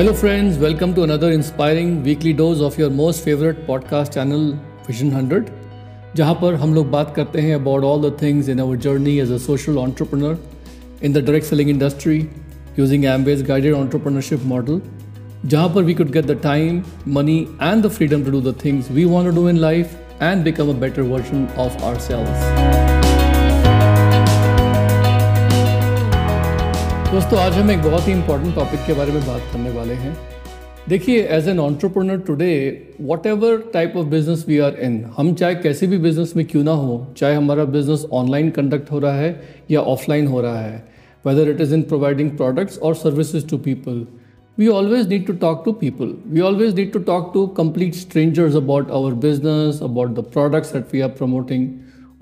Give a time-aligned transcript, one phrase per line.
[0.00, 0.56] Hello, friends.
[0.56, 4.44] Welcome to another inspiring weekly dose of your most favorite podcast channel,
[4.86, 5.50] Vision 100,
[6.16, 9.34] जहाँ पर हम लोग बात करते हैं about all the things in our journey as
[9.36, 10.38] a social entrepreneur
[11.02, 12.16] in the direct selling industry
[12.78, 14.80] using Amway's guided entrepreneurship model,
[15.46, 16.82] जहाँ पर we could get the time,
[17.18, 17.38] money,
[17.68, 20.74] and the freedom to do the things we want to do in life and become
[20.76, 22.99] a better version of ourselves.
[27.10, 30.12] दोस्तों आज हम एक बहुत ही important topic के बारे में बात करने वाले हैं
[30.88, 32.50] देखिए as an entrepreneur today
[33.26, 36.72] whatever type of business we are in हम चाहे कैसे भी बिज़नेस में क्यों ना
[36.82, 39.40] हो चाहे हमारा बिज़नेस ऑनलाइन कंडक्ट हो रहा है
[39.70, 40.76] या ऑफलाइन हो रहा है
[41.24, 44.06] whether it is in providing products और services to people
[44.58, 46.14] we always need to talk to people.
[46.30, 50.92] We always need to talk to complete strangers about our business, about the products that
[50.92, 51.68] we are promoting.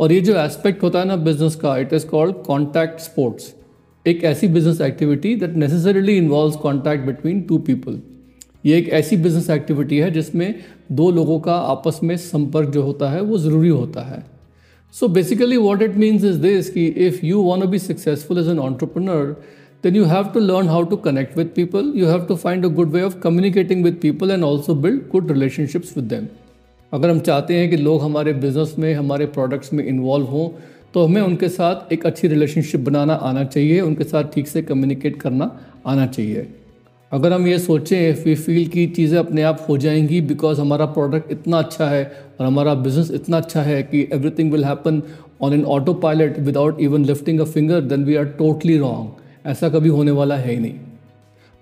[0.01, 3.55] और ये जो aspect होता है ना business का it is called contact sports
[4.07, 8.01] एक ऐसी business activity that necessarily involve contact between two people
[8.67, 10.55] ये एक ऐसी बिज़नेस एक्टिविटी है जिसमें
[10.93, 14.25] दो लोगों का आपस में संपर्क जो होता है वो ज़रूरी होता है
[14.95, 18.59] so basically what it means is this कि if you want be successful as an
[18.59, 19.37] entrepreneur
[19.85, 21.95] then you have to learn how to connect with people.
[21.95, 25.31] You have to find a good way of communicating with people and also build good
[25.31, 26.25] relationships with them.
[26.93, 30.49] अगर हम चाहते हैं कि लोग हमारे business में, हमारे products में इन्वॉल्व हों
[30.95, 35.21] तो हमें उनके साथ एक अच्छी रिलेशनशिप बनाना आना चाहिए, उनके साथ ठीक से कम्युनिकेट
[35.21, 35.51] करना
[35.87, 36.47] आना चाहिए।
[37.13, 40.87] अगर हम ये सोचें इफ़ वी फील की चीज़ें अपने आप हो जाएँगी बिकॉज़ हमारा
[40.89, 42.05] प्रोडक्ट इतना अच्छा है
[42.41, 45.03] और हमारा बिज़नेस इतना अच्छा है कि everything will happen
[45.43, 45.65] on an
[45.95, 50.37] autopilot without even lifting a finger then we are totally wrong ऐसा कभी होने वाला
[50.37, 50.75] है ही नहीं।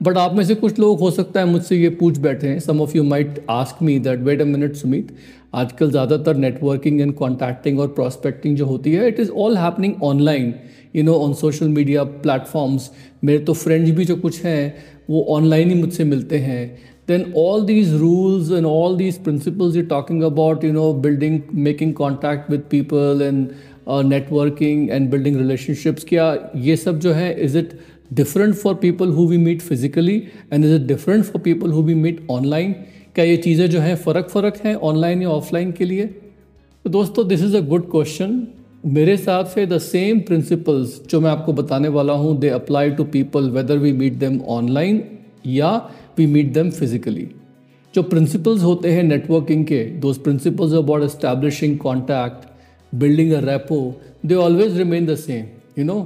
[0.00, 2.80] बट आप में से कुछ लोग हो सकता है मुझसे ये पूछ बैठे हैं। Some
[2.80, 5.14] of you might ask me that wait a minute Sumit
[5.54, 10.54] आजकल ज़्यादातर नेटवर्किंग एंड कॉन्टैक्टिंग और प्रॉस्पेक्टिंग जो होती है it is all happening online
[10.96, 12.90] you know on social media platforms
[13.24, 14.74] मेरे तो फ्रेंड्स भी जो कुछ हैं
[15.10, 16.94] वो ऑनलाइन ही मुझसे मिलते हैं।
[17.40, 21.36] All these rules and all these principles you're talking about you know building
[21.66, 23.52] making contact with people and
[23.86, 26.26] uh, networking and building relationships क्या
[26.64, 27.76] ये सब जो है is it
[28.14, 31.94] different for people who we meet physically and is it different for people who we
[31.94, 32.74] meet online?
[33.14, 36.06] क्या ये चीज़ें जो हैं फ़र्क फ़र्क हैं ऑनलाइन या ऑफलाइन के लिए?
[36.84, 38.46] तो दोस्तों this is a good question
[38.86, 43.04] मेरे हिसाब से द सेम प्रिंसिपल्स जो मैं आपको बताने वाला हूँ they apply to
[43.14, 45.02] people whether we meet them online
[45.46, 45.70] या
[46.18, 47.28] वी मीट देम फिजिकली
[47.94, 53.78] जो प्रिंसिपल्स होते हैं नेटवर्किंग के those principles about establishing contact building a rapport
[54.26, 55.44] they always remain the same
[55.78, 55.98] you know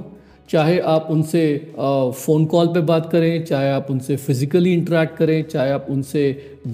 [0.51, 1.41] चाहे आप उनसे
[1.75, 6.23] फ़ोन कॉल पे बात करें, चाहे आप उनसे फिज़िकली इंटरेक्ट करें, चाहे आप उनसे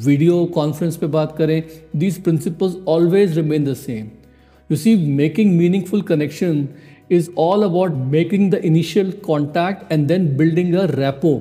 [0.05, 1.61] वीडियो कॉन्फ्रेंस पे बात करें
[1.95, 4.07] these principles always remain the same
[4.69, 6.67] you see making meaningful connection
[7.11, 11.39] is all about making the initial contact and then building a rapport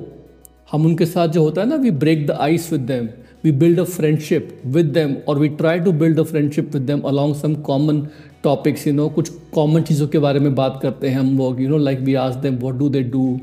[0.71, 3.09] हम उनके साथ जो होता है ना we break the ice with them
[3.43, 7.01] we build a friendship with them और we try to build a friendship with them
[7.07, 8.07] along some common
[8.47, 11.69] topics you know कुछ common चीज़ों के बारे में बात करते हैं हम लोग you
[11.69, 13.39] know like we ask them what do they do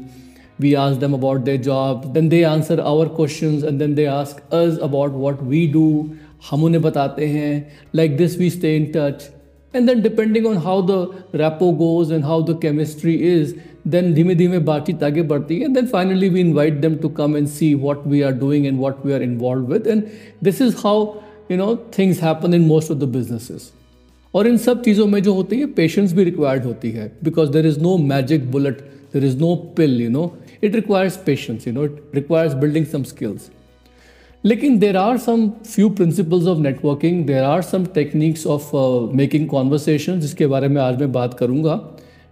[0.60, 4.54] we ask them about their job then they answer our question and then they ask
[4.54, 5.88] us about what we do
[6.50, 7.52] हम उन्हें बताते हैं
[7.94, 9.28] like this we stay in touch
[9.74, 13.54] and then depending on how the rapport goes and how the chemistry is
[13.88, 15.64] then धीमे धीमे बातचीत आगे बढ़ती है.
[15.64, 18.78] And then finally we invite them to come and see what we are doing and
[18.80, 20.02] what we are involved with and
[20.44, 21.06] this is how
[21.50, 23.72] you know things happen in most of the businesses
[24.34, 27.66] और इन सब चीज़ों में जो होती है patience भी required होती है because there
[27.66, 28.80] is no magic bullet
[29.14, 30.32] there is no pill you know
[30.64, 33.50] it requires patience you know it requires building some skills
[34.44, 38.70] लेकिन there are some few principles of networking there are some techniques of
[39.16, 41.74] making conversation जिसके बारे में आज मैं बात करूँगा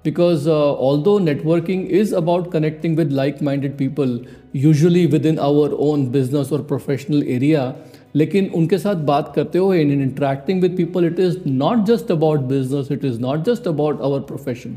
[0.05, 0.49] because
[1.03, 4.21] although networking is about connecting with like minded people
[4.57, 7.75] usually within our own business और professional area
[8.15, 12.41] लेकिन उनके साथ बात करते हुए in interacting with people it is not just about
[12.49, 14.77] business it is not just about our profession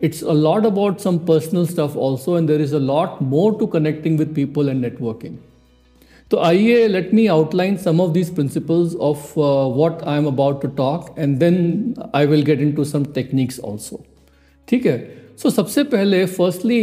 [0.00, 3.68] it's a lot about some personal stuff also and there is a lot more to
[3.68, 5.36] connecting with people and networking.
[6.30, 10.68] तो आइए let me outline some of these principles of what I am about to
[10.76, 14.00] talk and then I will get into some techniques also
[14.68, 14.96] ठीक है?
[15.36, 16.80] So so, सबसे पहले firstly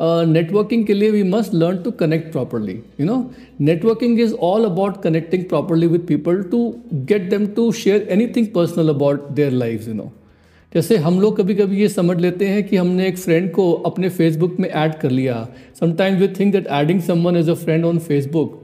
[0.00, 3.30] networking uh, के लिए we must learn to connect properly you know
[3.60, 8.88] networking is all about connecting properly with people to get them to share anything personal
[8.88, 10.12] about their life you know
[10.74, 14.08] जैसे हम लोग कभी कभी ये समझ लेते हैं कि हमने एक फ्रेंड को अपने
[14.08, 15.48] फेसबुक में ऐड कर लिया।
[15.80, 18.62] Sometimes we think that adding someone as a friend on Facebook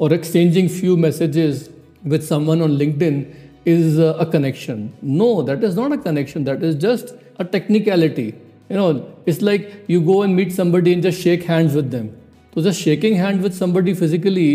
[0.00, 1.68] और exchanging few messages
[2.06, 2.70] with someone on
[3.02, 3.24] LinkedIn
[3.66, 8.32] is a connection no that is not a connection That is just a technicality.
[8.74, 12.06] You know, it's like you go and meet somebody and just shake hands with them.
[12.52, 14.48] तो just shaking hand with somebody physically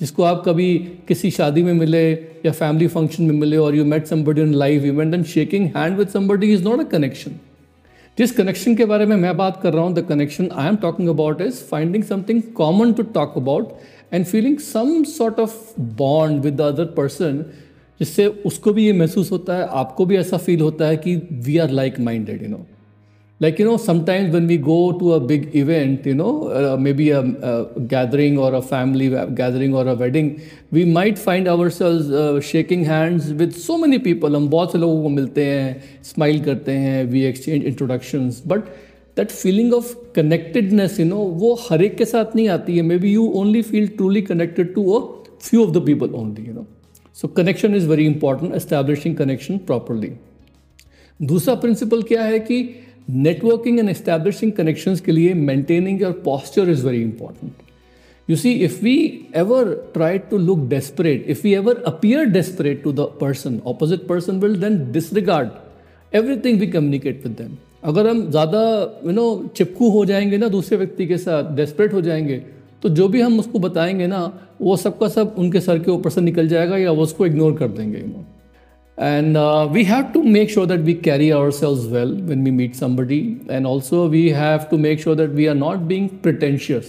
[0.00, 0.68] जिसको आप कभी
[1.08, 2.02] किसी शादी में मिले
[2.46, 5.96] या family function में मिले और you met somebody in live event and shaking hand
[5.98, 7.38] with somebody is not a connection
[8.18, 11.08] जिस कनेक्शन के बारे में मैं बात कर रहा हूँ the connection I am talking
[11.08, 13.74] about is finding something common to talk about
[14.12, 15.58] and feeling some sort of
[15.98, 17.44] bond with the other person
[18.00, 21.58] जिससे उसको भी ये महसूस होता है आपको भी ऐसा फील होता है कि we
[21.58, 22.66] are like minded you know
[23.41, 27.09] like you know sometimes when we go to a big event you know uh, maybe
[27.09, 30.29] a, a, gathering or a family gathering or a wedding
[30.71, 35.01] we might find ourselves uh, shaking hands with so many people हम बहुत से लोगों
[35.03, 38.69] को मिलते हैं smile करते हैं we exchange introductions but
[39.17, 43.13] that feeling of connectedness you know वो हर एक के साथ नहीं आती है maybe
[43.13, 45.01] you only feel truly connected to a
[45.49, 46.67] few of the people only you know
[47.21, 50.11] so connection is very important establishing connection properly
[51.19, 52.63] दूसरा principle क्या है कि
[53.10, 57.52] नेटवर्किंग एंड एस्टैब्लिशिंग कनेक्शंस के लिए maintaining your posture is very important
[58.30, 62.92] you see if we ever try to look desperate if we ever appear desperate to
[62.92, 65.48] the person opposite person will then disregard
[66.14, 68.60] everything we communicate with them अगर हम ज़्यादा
[69.06, 72.42] you know चिपकू हो जाएँगे ना दूसरे व्यक्ति के साथ डेस्परेट हो जाएँगे
[72.82, 76.20] तो जो भी हम उसको बताएँगे ना, वो सबका सब उनके सर के ऊपर से
[76.20, 78.24] निकल जाएगा या वो उसको इग्नोर कर देंगे you know
[78.98, 82.74] and uh, we have to make sure that we carry ourselves well when we meet
[82.76, 83.40] somebody.
[83.48, 86.86] And also we have to make sure that we are not being pretentious.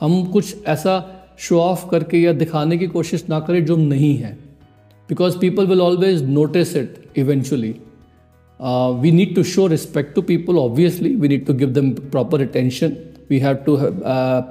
[0.00, 0.94] हम कुछ ऐसा
[1.38, 4.32] show off करके या दिखाने की कोशिश ना करें जो नहीं है।
[5.08, 7.74] Because people will always notice it eventually
[9.00, 12.96] we need to show respect to people obviously we need to give them proper attention
[13.30, 13.76] we have to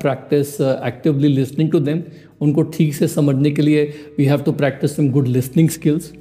[0.02, 2.04] practice actively listening to them
[2.42, 3.86] उनको ठीक से समझने के लिए
[4.18, 6.12] we have to practice some good listening skills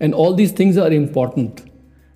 [0.00, 1.60] and all these things are important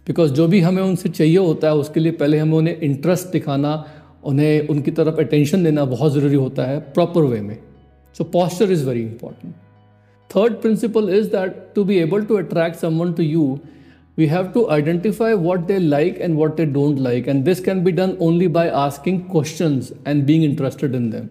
[0.07, 3.85] because जो भी हमें उनसे चाहिए होता है, उसके लिए पहले हमें उन्हें इंटरेस्ट दिखाना,
[4.25, 7.57] उन्हें, उनकी तरफ़ अटेंशन देना बहुत ज़रूरी होता है प्रॉपर वे में.
[8.17, 9.55] So posture is very important
[10.31, 13.59] third principle is that to be able to attract someone to you
[14.19, 17.83] we have to identify what they like and what they don't like and this can
[17.85, 21.29] be done only by asking question and being interested in them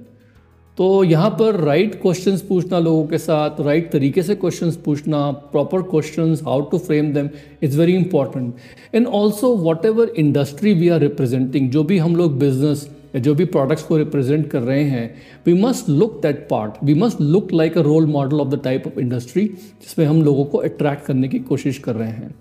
[0.77, 5.19] तो यहाँ पर right questions पूछना लोगों के साथ right तरीके से questions पूछना
[5.51, 7.29] proper questions how to frame them
[7.63, 8.55] is very important
[8.95, 9.55] and also
[9.85, 14.49] whatever industry we are representing जो भी हम लोग बिज़नेस जो भी प्रोडक्ट्स को रिप्रेजेंट
[14.49, 15.15] कर रहे हैं
[15.45, 18.87] we must look that part we must look like a role model of the type
[18.87, 22.35] of industry जिसमें हम लोगों को अट्रैक्ट करने की कोशिश कर रहे हैं.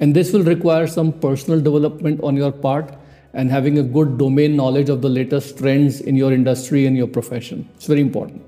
[0.00, 2.86] And this will require some personal development on your part
[3.34, 7.06] and having a good domain knowledge of the latest trends in your industry and your
[7.08, 7.68] profession.
[7.76, 8.40] It's very important.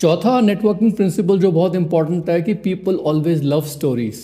[0.00, 4.14] चौथा नेटवर्किंग प्रिंसिपल जो बहुत important है कि people always love stories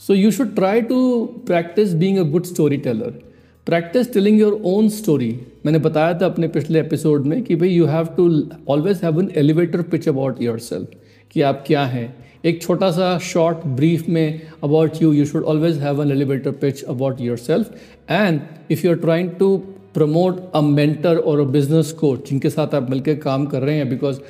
[0.00, 0.98] so you should try to
[1.46, 2.44] practice being a good
[2.84, 3.18] storyteller
[3.66, 5.28] practice telling your own story
[5.66, 8.28] मैंने बताया था अपने पिछले एपिसोड में कि भाई you have to
[8.72, 10.90] always have an elevator pitch about yourself
[11.32, 12.08] कि आप क्या हैं
[12.44, 16.82] एक छोटा सा शॉर्ट ब्रीफ में about you you should always have an elevator pitch
[16.84, 17.72] about yourself
[18.10, 18.40] and
[18.70, 19.56] if you are trying to
[19.94, 23.88] promote a mentor और a business coach जिनके साथ आप मिलकर काम कर रहे हैं
[23.88, 24.20] because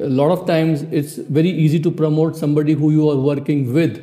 [0.00, 3.98] lot of times it's very easy to promote somebody who you are working with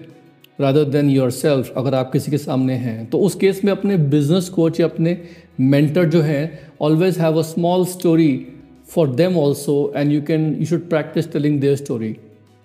[0.59, 4.49] rather than yourself अगर आप किसी के सामने हैं। तो उस केस में अपने बिज़नेस
[4.49, 5.17] कोच या अपने
[5.59, 8.31] मेंटर जो हैं always have a small story
[8.89, 12.15] for them also and you can you should practice telling their story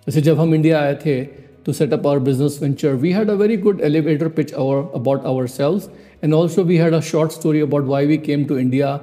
[0.06, 1.20] जैसे जब हम इंडिया आए थे
[1.66, 5.46] to set up our business venture we had a very good elevator pitch our about our
[5.46, 5.88] sales
[6.24, 8.98] and also we had a short story about why we came to India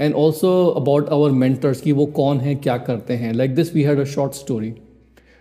[0.00, 3.82] and also about our mentors कि वो कौन हैं, क्या करते हैं। Like this we
[3.82, 4.72] had a short story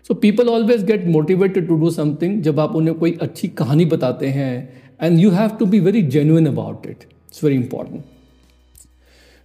[0.09, 4.27] so people always get motivated to do something जब आप उन्हें कोई अच्छी कहानी बताते
[4.27, 8.03] हैं and you have to be very genuine about it it's very important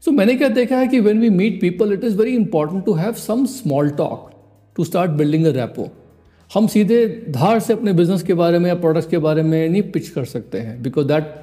[0.04, 2.92] so मैंने क्या देखा है कि when we meet people it is very important to
[2.92, 4.29] have some small talk
[4.80, 5.88] to start building a rapport
[6.50, 6.98] हम सीधे
[7.30, 10.24] धार से अपने business के बारे में या प्रोडक्ट्स के बारे में नहीं पिच कर
[10.24, 11.34] सकते हैं because that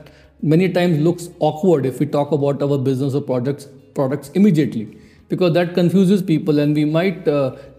[0.44, 3.65] many times looks awkward if you talk about our business और products
[3.96, 4.84] products immediately
[5.29, 7.24] because that confuse people and we might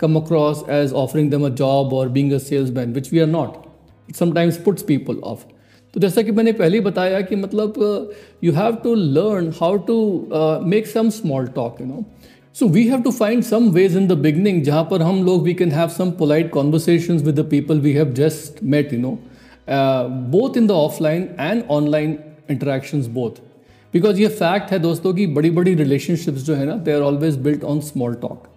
[0.01, 2.39] come across as offering them a job और being a
[2.71, 3.57] salesman which we are not
[4.09, 5.45] it puts people off
[5.95, 8.11] तो जैसा कि मैंने पहले ही बताया कि मतलब
[8.45, 10.01] you have to learn how to
[10.67, 12.05] make some small talk you know
[12.59, 15.53] so we have to find some ways in the beginning जहाँ पर हम लोग we
[15.55, 19.11] can have some polite conversation with the people we have just met you know
[20.33, 22.17] both in the offline and online
[22.51, 23.39] interaction both
[23.95, 27.37] because ये fact है दोस्तों की बड़ी बड़ी रिलेशनशिप्स जो है ना they are always
[27.37, 28.49] built on small talk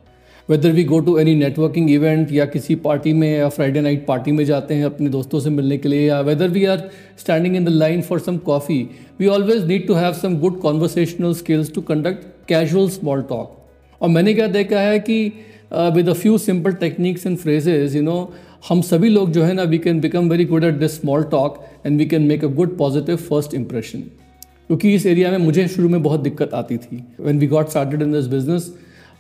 [0.50, 4.32] whether we go to any networking event या किसी पार्टी में या फ्राइडे नाइट पार्टी
[4.32, 6.90] में जाते हैं अपने दोस्तों से मिलने के लिए, या whether we are
[7.20, 8.84] standing in the line for some coffee
[9.20, 13.61] we always need to have some good conversational skills to conduct casual small talk
[14.02, 15.34] और मैंने क्या देखा है कि
[15.74, 18.34] with a few simple techniques and phrases you know
[18.70, 21.64] हम सभी लोग जो है ना we can become very good at this small talk
[21.86, 25.90] and we can make a good positive first impression क्योंकि इस एरिया में मुझे शुरू
[25.90, 28.74] में बहुत दिक्कत आती थी। When we got started in this business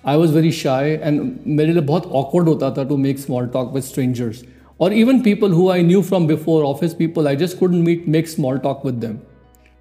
[0.05, 3.73] I was very shy and मेरे लिए बहुत ऑकवर्ड होता था to make small talk
[3.73, 4.43] with strangers
[4.79, 8.29] और even people who I knew from before office people I just could meet make
[8.29, 9.17] small talk with them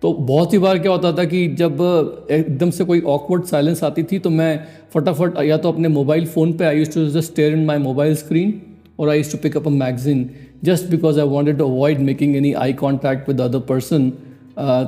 [0.02, 1.78] तो बहुत ही बार क्या होता था कि जब
[2.30, 4.52] एकदम से कोई ऑकवर्ड साइलेंस आती थी तो मैं
[4.94, 8.14] फटाफट या तो अपने मोबाइल फ़ोन पे I use to just stare in my mobile
[8.16, 8.60] screen
[8.98, 10.28] और I use to pick up a magazine
[10.64, 14.10] just because I wanted to avoid making any eye contact with other person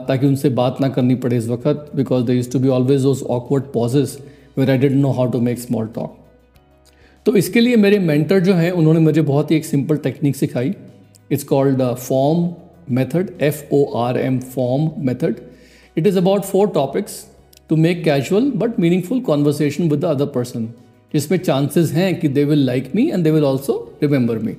[0.08, 3.22] ताकि उनसे बात ना करनी पड़े इस वक्त because they use to be always those
[3.30, 4.18] awkward pauses
[4.58, 6.18] where I don't know how to make small talk
[7.26, 10.74] तो इसके लिए मेरे मेंटर जो हैं, उन्होंने मुझे बहुत ही एक सिंपल टेक्निक सिखाई।
[11.30, 12.48] It's called form
[12.88, 15.42] method, F O R M form method.
[15.96, 17.26] It is about four topics
[17.68, 20.72] to make casual but meaningful conversation with the other person.
[21.14, 24.56] जिसमें chances हैं कि they will like me and they will also remember me.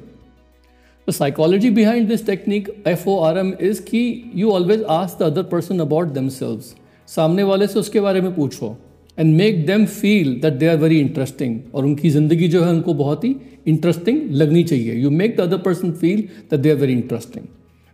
[1.07, 4.03] The psychology behind this technique FORM is कि
[4.33, 6.73] you always ask the other person about themselves.
[7.07, 8.75] सामने वाले से उसके बारे में पूछो
[9.19, 12.93] and make them feel that they are very interesting और उनकी ज़िंदगी जो है उनको
[12.93, 13.35] बहुत ही
[13.67, 17.45] इंटरेस्टिंग लगनी चाहिए you make the other person feel that they are very interesting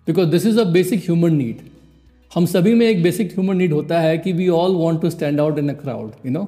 [0.10, 1.58] because this is a basic human need
[2.32, 5.40] हम सभी में एक बेसिक ह्यूमन नीड होता है कि we all want to stand
[5.40, 6.48] out in a crowd you know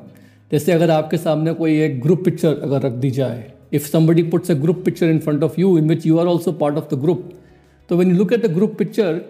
[0.52, 4.52] जैसे अगर आपके सामने कोई एक ग्रुप पिक्चर अगर रख दी जाए if somebody puts
[4.52, 7.00] a group picture in front of you in which you are also part of the
[7.02, 7.30] group
[7.90, 9.22] तो when you look at the group picture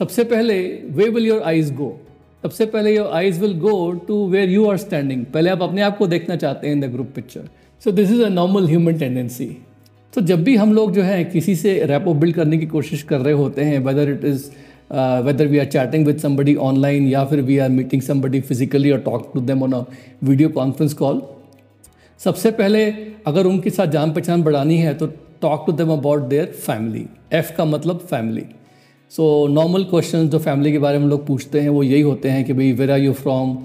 [0.00, 0.58] सबसे पहले
[0.90, 1.96] way will your eyes go
[2.42, 5.98] सबसे पहले your eyes will go to where you are standing पहले आप अपने आप
[5.98, 7.48] को देखना चाहते हैं in the group picture
[7.82, 9.56] so this is a normal human tendency
[10.14, 13.18] तो जब भी हम लोग जो है किसी से रैपो बिल्ड करने की कोशिश कर
[13.18, 14.50] रहे होते हैं whether it is
[15.26, 18.98] whether we are chatting with somebody online या फिर we are meeting somebody physically और
[18.98, 19.82] talk to them on a
[20.24, 21.22] video conference call
[22.18, 22.90] सबसे पहले
[23.26, 25.06] अगर उनके साथ जान पहचान बढ़ानी है तो
[25.42, 28.42] talk to them about their family F का मतलब फैमिली
[29.10, 32.44] सो नॉर्मल क्वेश्चन जो फैमिली के बारे में लोग पूछते हैं, वो यही होते हैं
[32.44, 33.58] कि भाई वेर आर यू फ्रॉम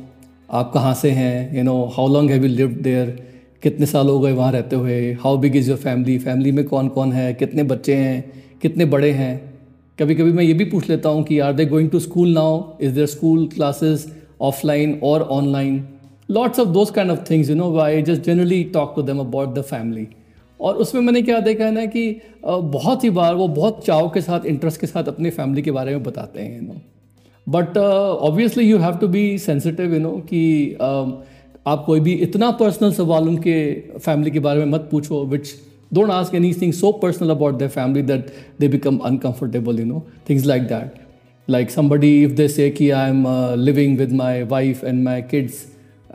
[0.51, 1.57] आप कहाँ से हैं?
[1.57, 5.13] You know how long have you lived there कितने साल हो गए वहाँ रहते हुए?
[5.13, 7.33] How big is your family family में कौन कौन है?
[7.33, 8.43] कितने बच्चे हैं?
[8.62, 9.55] कितने बड़े हैं?
[10.00, 12.63] कभी कभी मैं ये भी पूछ लेता हूँ कि are they going to school now
[12.81, 14.07] is there school classes
[14.41, 15.83] offline और online
[16.31, 19.55] lots of those kind of things you know I just generally talk to them about
[19.55, 20.07] the family
[20.62, 24.21] और उसमें मैंने क्या देखा है ना कि बहुत ही बार वो बहुत चाव के
[24.21, 26.81] साथ इंटरेस्ट के साथ अपनी फैमिली के बारे में बताते हैं you know
[27.50, 30.43] but obviously you have to be sensitive you know कि
[30.81, 31.12] uh,
[31.65, 33.55] आप कोई भी इतना पर्सनल सवाल उनके
[34.00, 35.53] फैमिली के बारे में मत पूछो which
[35.93, 40.45] don't ask anything so personal about the family that they become uncomfortable you know things
[40.45, 41.00] like that
[41.48, 43.25] like somebody if they say कि I am
[43.60, 45.65] living with my wife and my kids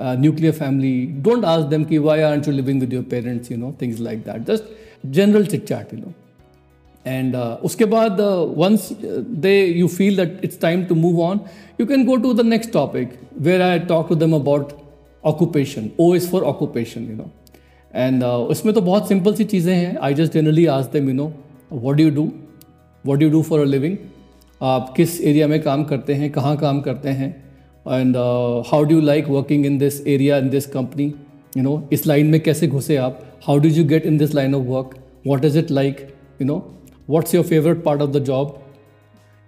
[0.00, 3.74] nuclear family don't ask them कि why are you living with your parents you know
[3.82, 4.64] things like that just
[5.06, 6.12] general chit chat you know
[7.06, 8.20] and उसके बाद
[8.56, 11.40] once they you feel that it's time to move on
[11.80, 14.72] you can go to the next topic where I talk to them about
[15.24, 17.30] occupation O is for occupation you know
[17.94, 21.32] and उसमें तो बहुत simple सी चीज़ें हैं। I just generally ask them you know
[21.72, 22.30] what you do
[23.04, 23.96] what you do for a living
[24.60, 26.30] आप किस area में काम करते हैं?
[26.30, 27.30] कहाँ काम करते हैं?
[27.86, 28.16] And
[28.66, 31.12] how do like working in this area in this company
[31.56, 33.20] you know इस लाइन में कैसे घुसे आप?
[33.44, 34.94] How do you get in this line of work
[35.26, 36.06] what is it like
[36.40, 36.56] you know
[37.10, 38.58] what's your favourite part of the job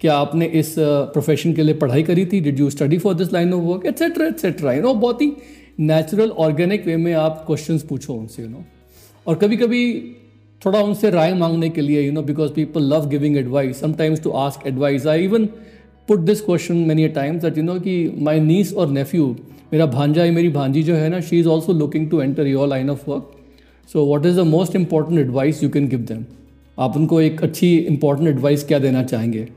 [0.00, 2.40] क्या आपने इस profession uh, के लिए पढ़ाई करी थी?
[2.40, 5.32] Did you study for this line of work etcetera etcetera you know बहुत ही
[5.82, 8.64] नेचुरल ऑर्गेनिक वे में आप क्वेश्चन पूछो उनसे यू नो
[9.26, 10.02] और कभी कभी
[10.66, 14.30] थोड़ा उनसे राय मांगने के लिए you know because people love giving advice sometimes to
[14.30, 15.46] ask advice I even
[16.08, 19.36] put this question many times that you know कि माई नीस और नेफ्यू
[19.72, 22.90] मेरा भांजा, मेरी भांजी जो है ना she is also looking to enter your line
[22.90, 23.30] of work
[23.92, 26.24] so what is the most important advice you can give them
[26.78, 29.48] आप उनको एक अच्छी इंपॉर्टेंट एडवाइस क्या देना चाहेंगे?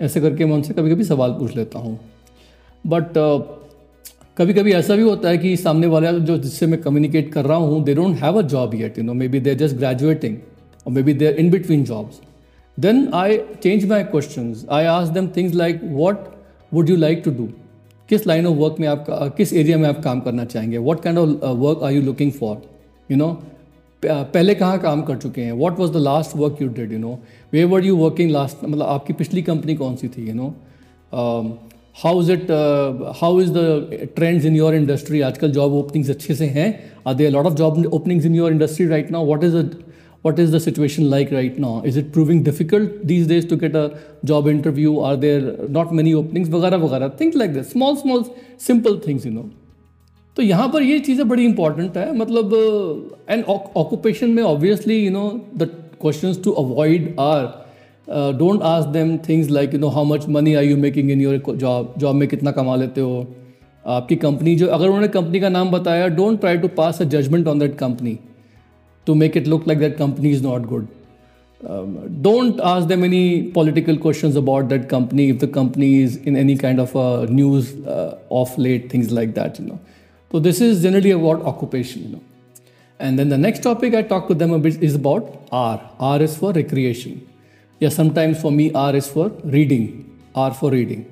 [0.00, 2.00] ऐसे करके मैं उनसे कभी कभी सवाल पूछ लेता हूँ.
[2.86, 3.18] बट
[4.40, 7.56] कभी कभी ऐसा भी होता है कि सामने वाला जो जिससे मैं कम्युनिकेट कर रहा
[7.56, 10.36] हूँ they don't have a job yet you know maybe they just graduating
[10.86, 12.20] और maybe they in between jobs
[12.80, 16.24] then I change my question I ask them things like what
[16.74, 17.48] would you like to do
[18.08, 19.06] किस line of work में आप,
[19.36, 20.78] किस area में आप काम करना चाहेंगे?
[20.78, 22.62] What kind of work are you looking for
[23.10, 23.32] you know
[24.06, 25.52] पहले कहाँ काम कर चुके हैं?
[25.52, 27.18] What was the last work you did you know
[27.52, 30.54] way were you working last मतलब आपकी पिछली कंपनी कौन सी थी you know
[31.96, 32.50] how is it
[33.20, 36.68] how is the trends in your industry आजकल जॉब ओपनिंग्स अच्छे से हैं
[37.06, 39.70] are they lot of job openings in your industry right now what is the
[40.24, 43.74] what is the situation like right now is it proving difficult these days to get
[43.74, 43.84] a
[44.22, 48.26] job interview are there not many openings vagara vagara things like this small small
[48.58, 49.46] simple things you know
[50.36, 52.52] तो यहाँ पर ये चीज़ें बड़ी important है मतलब
[53.30, 55.24] and occupation में obviously you know
[55.58, 55.68] the
[56.00, 57.46] questions to avoid are
[58.39, 61.41] don't ask them things like you know how much money are you making in your
[61.55, 63.25] job job में कितना कमा लेते हो
[63.85, 67.47] आपकी कंपनी जो अगर उन्होंने कंपनी का नाम बताया don't try to pass a judgement
[67.47, 68.17] on that company
[69.07, 70.87] to make it look like that company is not good
[72.21, 76.55] don't ask them any political questions about that company if the company is in any
[76.55, 79.79] kind of uh, news uh, off late things like that you know
[80.31, 82.21] so this is generally about occupation you know
[82.99, 86.21] and then the next topic i talk to them a bit is about r r
[86.21, 87.15] is for recreation
[87.82, 89.88] Yeah sometimes for me R is for reading
[90.36, 91.02] R for reading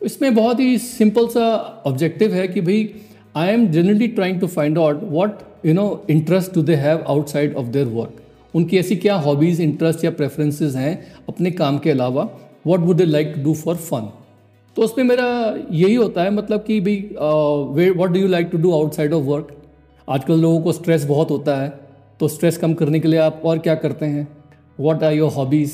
[0.00, 2.94] तो इसमें बहुत ही simple सा objective है कि भाई
[3.36, 7.54] I am generally trying to find out what you know interest do they have outside
[7.54, 8.14] of their work
[8.54, 12.28] उनकी ऐसी क्या हॉबीज़ इंटरेस्ट या प्रेफरेंसेस हैं अपने काम के अलावा?
[12.66, 14.10] What would they like to do for fun
[14.76, 18.72] तो उसमें मेरा यही होता है मतलब कि भाई what do you like to do
[18.72, 19.56] outside of work
[20.08, 21.80] आजकल लोगों को स्ट्रेस बहुत होता है
[22.20, 24.28] तो स्ट्रेस कम करने के लिए आप और क्या करते हैं?
[24.80, 25.72] What are your hobbies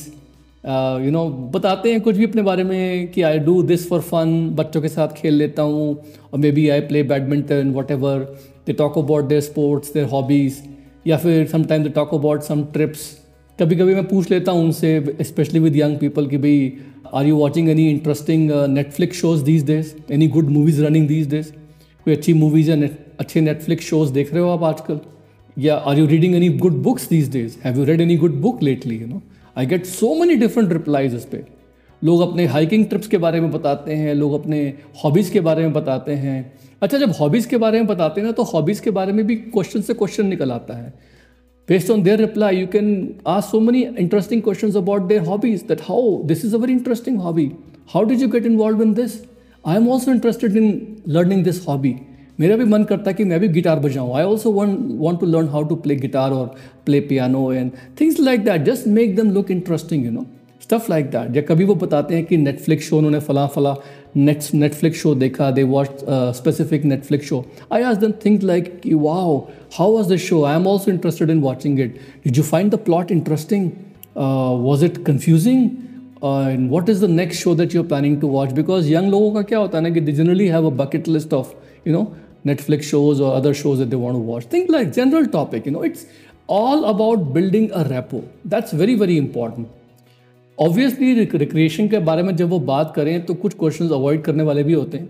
[0.69, 4.51] you know बताते हैं कुछ भी अपने बारे में कि I do this for fun
[4.55, 5.97] बच्चों के साथ खेल लेता हूँ,
[6.33, 8.19] और maybe I play badminton whatever
[8.67, 10.59] they talk about their sports their hobbies
[11.07, 13.07] या फिर sometime they talk about some trips
[13.59, 16.73] कभी कभी मैं पूछ लेता हूँ उनसे स्पेशली विद यंग पीपल कि भाई
[17.15, 21.51] are you watching any interesting Netflix shows these days any good movies running these days
[22.07, 22.89] कोई अच्छी मूवीज़ या
[23.21, 25.01] अच्छे नेटफ्लिक्स शोज़ देख रहे हो आप आजकल?
[25.57, 28.63] या are you reading any good books these days have you read any good book
[28.63, 29.23] lately you know
[29.57, 31.45] I get so many different replies इस पर
[32.03, 34.59] लोग अपने हाइकिंग ट्रिप्स के बारे में बताते हैं, लोग अपने
[35.03, 38.33] हॉबीज़ के बारे में बताते हैं। अच्छा जब हॉबीज़ के बारे में बताते हैं ना
[38.33, 40.93] तो हॉबीज़ के बारे में भी क्वेश्चन से क्वेश्चन निकल आता है।
[41.69, 42.91] Based on their reply you can
[43.27, 47.19] ask so many interesting question about their hobbies that how this is a very interesting
[47.21, 47.51] hobby
[47.95, 49.21] how did you get involve in this
[49.67, 51.95] I am also interested in learning this hobby
[52.41, 55.49] मेरा भी मन करता है कि मैं भी guitar बजाऊँ। I also want to learn
[55.49, 56.55] how to play guitar और
[56.87, 60.27] play piano and things like that just make them look interesting you know
[60.63, 63.75] stuff like that या कभी वो बताते हैं कि नेटफ्लिक्स शो उन्होंने फला फला
[64.17, 66.05] नेट नेटफ्लिक्स शो देखा they watch
[66.37, 69.37] specific Netflix show I ask them think like कि wow
[69.79, 72.79] how was the show I am also interested in watching it did you find the
[72.85, 73.71] plot interesting
[74.17, 75.69] was it confusing
[76.25, 79.33] and what is the next show that you are planning to watch because young लोगों
[79.33, 81.55] का क्या होता है ना कि they generally have a bucket list of
[81.89, 82.07] you know
[82.47, 84.45] Netflix shows or other shows that they want to watch.
[84.47, 86.07] Think like general topic, you know, it's
[86.49, 88.25] all about building a rapport.
[88.45, 89.69] That's very, very important.
[90.59, 94.63] Obviously recreation के बारे में जब वो बात करें तो कुछ questions avoid करने वाले
[94.65, 95.09] भी होते हैं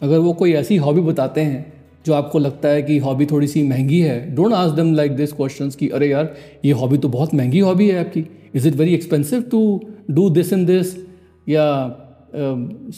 [0.00, 1.64] अगर वो कोई ऐसी हॉबी बताते हैं
[2.06, 5.32] जो आपको लगता है कि हॉबी थोड़ी सी महँगी है don't ask them like this
[5.32, 8.94] questions कि अरे यार ये हॉबी तो बहुत महँगी हॉबी है आपकी is it very
[8.94, 9.60] expensive to
[10.10, 10.96] do this in this
[11.48, 11.66] या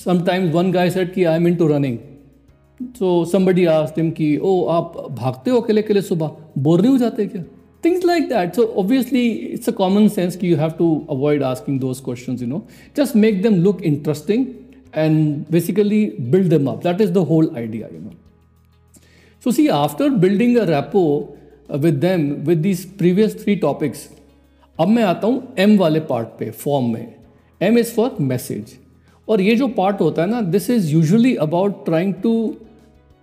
[0.04, 1.98] समटाइम्स वन गाय सेट कि I am into running
[2.82, 6.30] so somebody ask them कि, ओ, आप भागते हो अकेले अकेले सुबह?
[6.58, 7.42] बोर नहीं हो जाते क्या?
[7.84, 11.80] Things like that so obviously it's a common sense कि you have to avoid asking
[11.80, 12.64] those question you know
[12.96, 14.46] just make them look interesting
[14.96, 18.10] and basically build them up that is the whole idea you know
[19.44, 21.02] so see after building a rapport
[21.76, 24.08] with them with this previous three topics
[24.80, 27.14] अब मैं आता हूँ M वाले part पे form में.
[27.60, 28.78] M is for message
[29.28, 32.56] और ये जो पार्ट होता है ना this is usually about trying to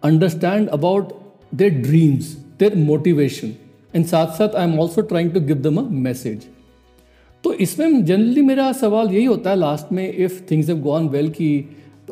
[0.07, 1.13] understand about
[1.53, 3.53] their dreams, their motivation.
[3.93, 6.41] And साथ साथ I am also trying to give them a message
[7.43, 11.29] तो इसमें जनरली मेरा सवाल यही होता है लास्ट में if things have gone well
[11.29, 11.47] कि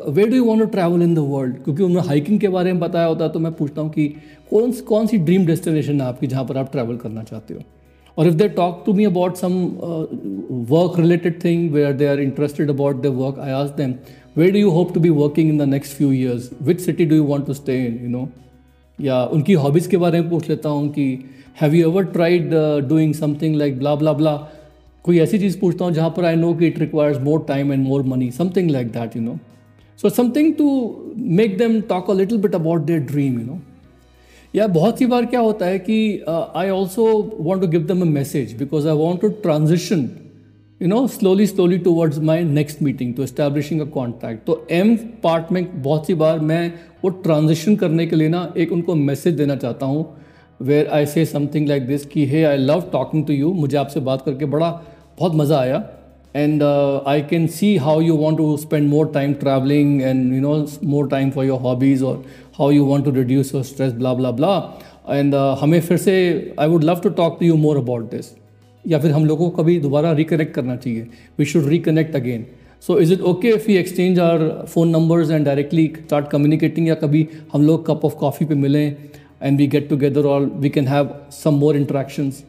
[0.08, 2.80] वे do you want to travel in the world क्योंकि उन्होंने हाइकिंग के बारे में
[2.80, 4.08] बताया होता है तो मैं पूछता हूँ कि
[4.50, 7.60] कौन कौन सी ड्रीम डेस्टिनेशन है आपकी जहाँ पर आप ट्रैवल करना चाहते हो?
[8.18, 9.54] और if they talk to me about some
[10.72, 13.94] work related thing where they are interested about the work I ask them
[14.36, 16.50] where do you hope to be working in the next few years?
[16.62, 18.30] Which city do you want to stay in, you know?
[19.00, 21.04] या उनकी hobbies के बारे में पूछ लेता हूँ कि
[21.62, 22.50] have you ever tried
[22.90, 24.36] doing something like blah blah blah
[25.06, 27.86] कोई ऐसी चीज़ पूछता हूँ जहाँ पर आई नो कि it requires more time and
[27.88, 29.38] more money something like that you know
[30.00, 30.70] so something to
[31.40, 33.60] make them talk a little bit about their dream you know
[34.54, 37.06] या बहुत सी बार क्या होता है कि I also
[37.40, 40.10] want to give them a message because I want to transition
[40.84, 45.52] you know slowly slowly towards my next meeting to establishing a contact तो M part
[45.52, 49.56] में बहुत सी बार मैं वो ट्रांजिशन करने के लिए ना एक उनको मैसेज देना
[49.56, 50.06] चाहता हूँ
[50.62, 54.00] where I say something like this कि hey I love talking to you मुझे आपसे
[54.00, 54.70] बात करके बड़ा
[55.20, 55.84] बहुत मज़ा आया।
[56.36, 56.64] And
[57.08, 61.08] I can see how you want to spend more time travelling and you know more
[61.08, 62.24] time for your hobbies और
[62.60, 64.56] how you want to reduce your stress blah blah blah
[65.10, 66.16] and हमें फिर से
[66.60, 68.32] I would love to talk to you more about this
[68.86, 71.08] या फिर हम लोगों को कभी दोबारा रिकनेक्ट करना चाहिए।
[71.40, 72.46] We should reconnect again
[72.88, 76.96] so is it okay if you exchange our phone numbers and directly start communicating या
[76.96, 78.96] कभी हम लोग कप ऑफ़ कॉफ़ी पे मिलें
[79.44, 82.44] and we get together all we can have some more interactions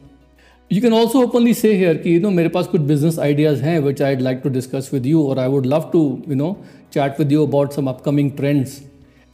[0.70, 3.78] you can also openly say here that you know मेरे पास कुछ business ideas हैं
[3.80, 6.56] which I like to discuss with you और I would love to you know
[6.94, 8.80] chat with you about some upcoming trends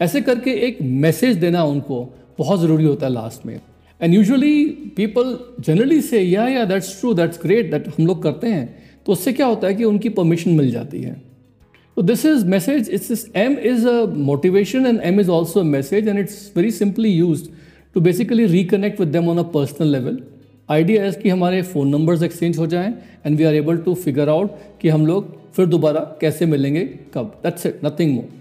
[0.00, 2.04] ऐसे करके एक message देना उनको
[2.38, 3.58] बहुत ज़रूरी होता है लास्ट में।
[4.00, 4.64] एंड यूजली
[4.96, 8.68] पीपल जनरली से या या that's true that's great that हम लोग करते हैं.
[9.06, 11.12] तो उससे क्या होता है कि उनकी परमिशन मिल जाती है।
[11.96, 16.18] तो this is message it's um is a motivation and um is also message and
[16.18, 17.48] it's very simply use
[17.94, 20.18] to basically reconnect with them on a personal level
[20.68, 22.92] idea है कि हमारे फ़ोन नंबर्स एक्सचेंज हो जाएँ
[23.26, 26.84] and we are able to figure out कि हम लोग फिर दोबारा कैसे मिलेंगे,
[27.14, 28.39] कब। दैट्स इट नथिंग मोर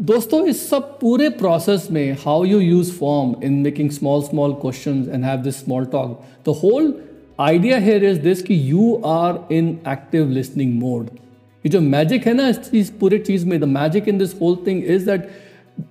[0.00, 5.04] दोस्तों, इस सब पूरे प्रोसेस में how you use form in making small small question
[5.14, 6.92] and have this small talk the whole
[7.40, 11.06] idea here is this कि you are in active listening mode
[11.64, 14.56] ये जो magic है ना, इस चीज़, पूरे चीज़ में the magic in this whole
[14.66, 15.28] thing is that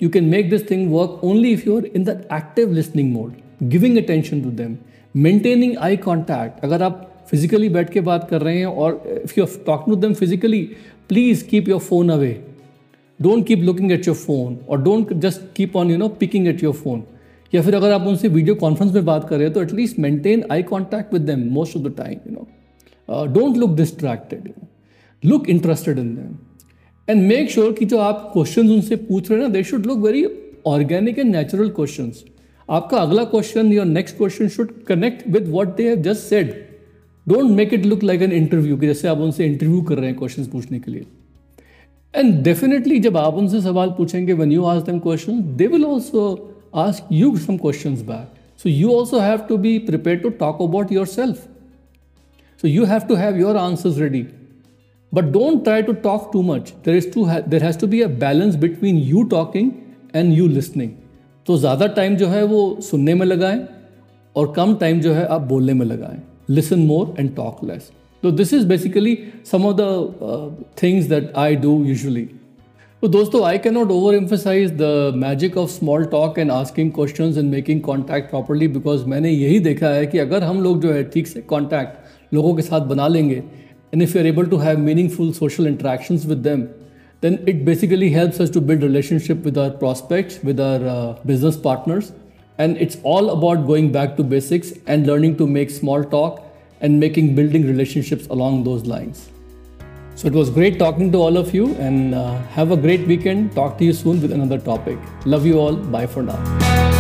[0.03, 3.33] you can make this thing work only if you are in the active listening mode
[3.69, 4.77] giving attention to them
[5.15, 9.45] maintaining eye contact अगर आप physically बैठ के बात कर रहे हैं और if you
[9.65, 10.67] talk to them physically
[11.09, 12.37] please keep your phone away
[13.21, 16.63] don't keep looking at your phone और don't just keep on you know picking at
[16.63, 17.03] your phone
[17.53, 20.63] या फिर अगर आप उनसे वीडियो कॉन्फ्रेंस में बात कर रहे तो at least maintain eye
[20.63, 24.67] contact with them most of the time you know don't look distracted you
[25.23, 26.37] look interested in them
[27.07, 29.99] and make sure कि जो आप क्वेश्चन उनसे पूछ रहे हैं ना they should look
[29.99, 30.25] very
[30.67, 32.11] organic and natural question
[32.69, 36.53] आपका अगला question your next question should connect with what they have just said
[37.27, 40.17] don't make it look like an interview कि जैसे आप उनसे इंटरव्यू कर रहे हैं
[40.17, 41.05] क्वेश्चन पूछने के लिए.
[42.13, 46.23] एंड डेफिनेटली जब आप उनसे सवाल पूछेंगे one you ask them question they will also
[46.75, 50.91] ask you some question back so you also have to be prepare to talk about
[51.05, 51.47] yourself
[52.59, 54.25] so you have to have your answers ready
[55.13, 58.07] but don't try to talk too much there is to there has to be a
[58.19, 59.71] balance between you talking
[60.15, 60.91] and you listening
[61.47, 63.67] तो ज़्यादा time जो है वो सुनने में लगाएँ
[64.35, 66.21] और कम time जो है आप बोलने में लगाएँ.
[66.49, 67.91] Listen more and talk less
[68.23, 69.17] तो this is basically
[69.51, 72.27] some of the things that I do usually
[73.03, 77.33] तो दोस्तों I can not over emphasise the magic of small talk and asking question
[77.37, 81.03] and making contact properly because मैंने यही देखा है कि अगर हम लोग जो है
[81.11, 83.35] ठीक से कॉन्टैक्ट लोगों के साथ बना लेंगे
[83.93, 86.67] and if you are able to have meaningful social interactions with them
[87.23, 91.57] then it basically helps us to build relationship with our prospects with our uh, business
[91.57, 92.11] partners.
[92.59, 96.39] And it's all about going back to basics and learning to make small talk
[96.81, 99.29] and making building relationships along those lines
[100.19, 103.53] so it was great talking to all of you and uh, have a great weekend.
[103.53, 104.97] Talk to you soon with another topic.
[105.25, 105.77] Love you all.
[105.77, 106.98] Bye for now.